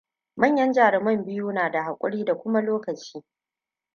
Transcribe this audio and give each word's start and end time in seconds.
Manyan 0.35 0.71
jaruman 0.73 1.25
biyu 1.25 1.51
na 1.51 1.69
da 1.71 1.83
haƙuri 1.83 2.25
da 2.25 2.35
kuma 2.37 2.61
lokaci. 2.61 3.23